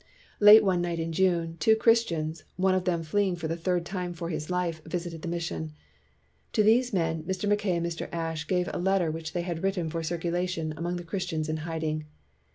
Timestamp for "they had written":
9.33-9.91